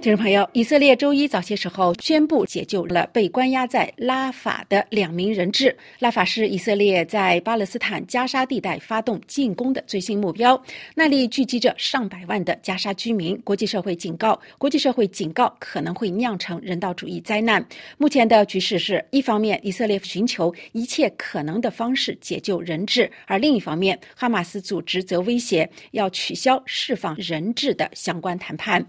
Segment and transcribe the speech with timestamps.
[0.00, 5.76] 听众朋友，以色列周一早些时候宣布解救了被关押在拉法的两名人质。
[5.98, 10.60] 拉法是以色列在巴勒斯坦加沙地带发动进攻的最新目标，
[10.94, 13.38] 那里聚集着上百万的加沙居民。
[13.42, 17.62] 国际社会警告，国际社会警告可能会酿成人道主义灾难。
[17.98, 28.82] 目前的局势是一方面，以色列寻求一切可能的方式解救人质；而另一方面，哈马斯组织则威胁要取消释放人质的相关谈判。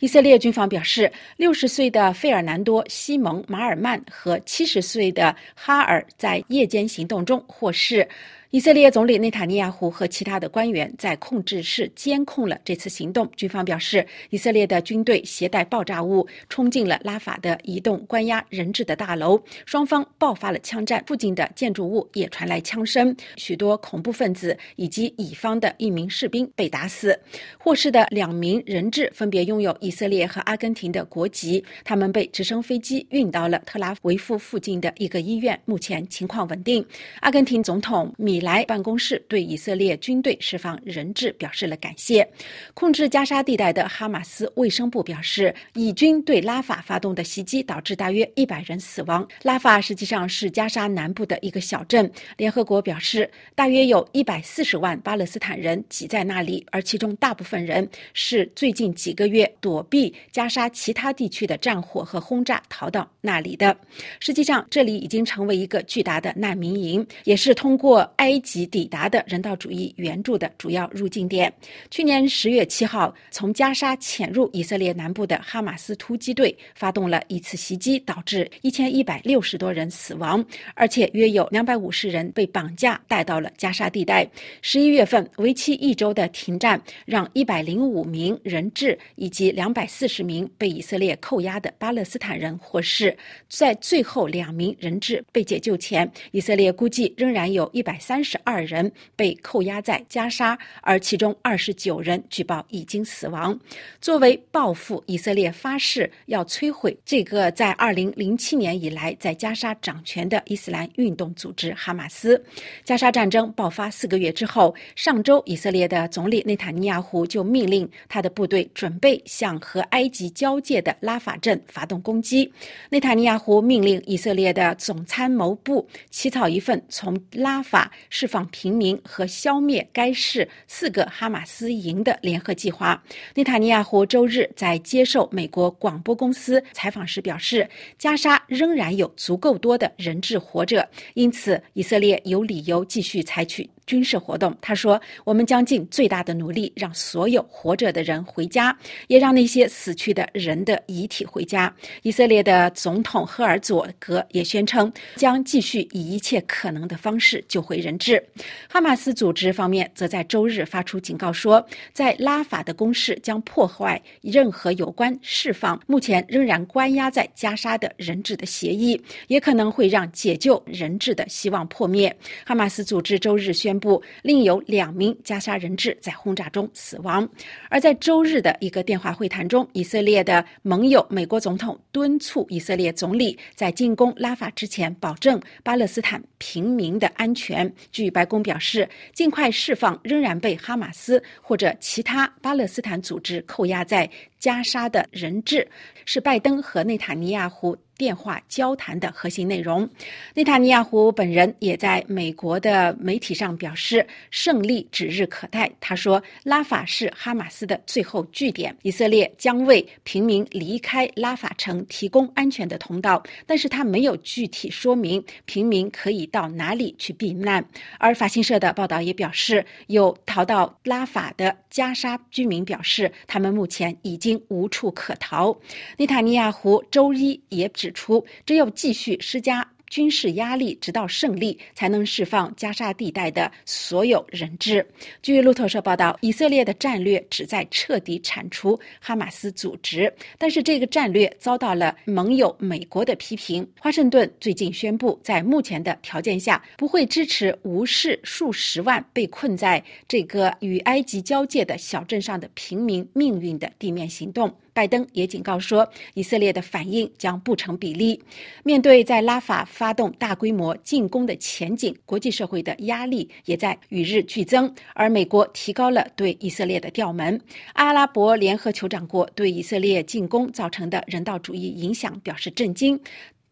[0.00, 0.53] 以色列军。
[0.54, 8.08] 方表示，六十岁的费尔南多·西蒙·马尔曼和七十岁的哈尔在夜间行动中获释。
[8.54, 13.28] 以色列总理内塔尼亚胡和其他的官员在控制室监控了这次行动。
[13.34, 27.18] 军方表示，以色列的军队携带爆炸物冲进了拉法的移动关押人质的大楼，双方爆发了枪战，附近的建筑物也传来枪声，许多恐怖分子以及乙方的一名士兵被打死。
[27.58, 36.86] 获释的两名人质分别拥有以色列和阿根廷的国籍，他们被直升飞机运到了特拉维夫附近的一个医院，目前情况稳定。
[37.18, 38.43] 阿根廷总统米。
[38.44, 42.28] 来办公室对以色列军队释放人质表示了感谢。
[42.74, 49.26] 控制加沙地带的哈马斯卫生部表示，以军对拉法发动的袭击导致大约一百人死亡。
[49.42, 52.08] 拉法实际上是加沙南部的一个小镇。
[52.36, 63.76] 联合国表示，大约有一百四十万巴勒斯坦人挤在那里，而其中大部分人是最近几个月躲避加沙其他地区的战火和轰炸逃到那里的。
[64.20, 68.40] 实际上，这里已经成为一个巨大的难民营，也是通过埃。
[68.44, 71.52] 及抵达的人道主义援助的主要入境点。
[71.90, 84.28] 去年十月七号，从加沙潜入以色列南部的哈马斯突击队发动了一次袭击，导致一千一百六十多人死亡，而且约有两百五十人被绑架带到了加沙地带。
[84.60, 93.16] 十一月份，为期一周的停战让一百零五名人质以及两百四十名被以色列扣押的巴勒斯坦人获释。
[93.48, 98.13] 在最后两名人质被解救前，以色列估计仍然有一百三。
[98.14, 103.58] 三十二人被扣押在加沙，而其中二十九人据报已经死亡。
[104.00, 112.40] 作为报复，以色列发誓要摧毁这个在二零零七年以来在加沙掌权的伊斯兰运动组织哈马斯。
[112.84, 122.48] 加沙战争爆发四个月之后，上周以色列的总理内塔尼亚胡就命令他的部队准备向和埃及交界的拉法镇发动攻击。
[122.90, 127.90] 内塔尼亚胡命令以色列的总参谋部起草一份从拉法。
[128.10, 133.02] 释放平民和消灭该市四个哈马斯营的联合计划。
[133.34, 143.68] 内塔尼亚胡周日在接受美国广播公司采访时表示，加沙仍然有足够多的人质活着，因此以色列有理由继续采取。
[143.86, 148.74] 军事活动，他说：“我们将尽最大的努力，让所有活着的人回家，
[149.08, 151.72] 也让那些死去的人的遗体回家。”
[152.02, 158.24] 以色列的总统赫尔佐格也宣称，将继续以一切可能的方式救回人质。
[158.68, 172.14] 哈马斯组织方面则在周日发出警告说，在拉法的攻势将破坏任何有关释放目前仍然关押在加沙的人质的协议，也可能会让解救人质的希望破灭。
[172.46, 173.73] 哈马斯组织周日宣。
[173.74, 177.28] 宣布另有两名加沙人质在轰炸中死亡。
[177.68, 187.72] 而在周日的一个电话会谈中，以色列的盟友美国总统敦促以色列总理在进攻拉法之前保证巴勒斯坦平民的安全。
[187.90, 194.08] 据白宫表示，尽快释放仍然被哈马斯或者其他巴勒斯坦组织扣押在
[194.44, 195.66] 加沙的人质，
[196.04, 197.74] 是拜登和内塔尼亚胡。
[197.96, 199.88] 电话交谈的核心内容。
[200.34, 205.70] 内塔尼亚胡本人也在美国的媒体上表示，胜利指日可待。
[205.78, 217.64] 他说：“拉法是哈马斯的最后据点，以色列将为平民离开拉法城提供安全的通道，但是他没有具体说明平民可以到哪里去避难。”
[218.00, 225.54] 而法新社的报道也表示，有逃到拉法的加沙居民表示，他们目前已经无处可逃。
[225.98, 227.70] 内塔尼亚胡周一也。
[227.74, 234.84] 指出，只有继续施加军事压力，直到胜利，才能释放加沙地带的所有人质。
[235.22, 243.64] 据路透社报道，以色列的战略旨在彻底铲除哈马斯组织，但是这个战略遭到了盟友美国的批评。
[243.78, 254.52] 华盛顿最近宣布，在目前的条件下，不会支持无视数十万被困在这个与埃及交界的小镇上的平民命运的地面行动。
[254.74, 258.20] 拜登也警告说，以色列的反应将不成比例。
[258.64, 264.70] 面对在拉法发动大规模进攻的前景，国际社会的压力也在与日俱增。
[264.92, 267.40] 而美国提高了对以色列的调门。
[267.74, 273.00] 阿拉伯联合酋长国对以色列进攻造成的人道主义影响表示震惊。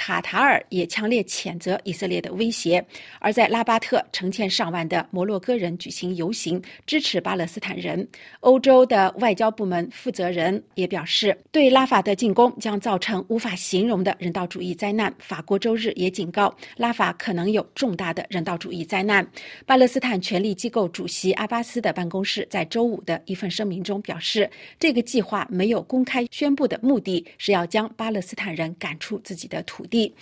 [0.00, 2.82] 卡塔尔也强烈谴责以色列的威胁，
[3.18, 8.08] 而在拉巴特，成千上万的摩洛哥人举行游行，支持巴勒斯坦人。
[8.40, 15.14] 欧洲的外交部门负责人也表示，对拉法的进攻将造成无法形容的人道主义灾难。
[15.18, 19.24] 法国周日也警告，拉法可能有重大的人道主义灾难。
[19.66, 29.89] 巴勒斯坦权力机构主席阿巴斯的办公室在周五的一份声明中表示，这个计划没有公开宣布的目的是要将巴勒斯坦人赶出自己的土地。
[29.90, 30.14] 地，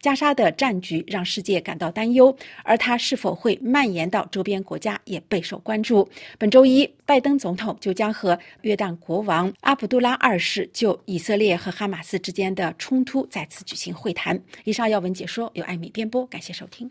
[0.00, 6.08] 加沙的战局让世界感到担忧，而它是否会蔓延到周边国家也备受关注。
[6.38, 14.38] 本周一，拜登总统就将和约旦国王阿卜杜拉二世就以色列和哈马斯之间的冲突再次举行会谈。
[14.64, 16.90] 以上要闻解说由艾米编播，感谢收听。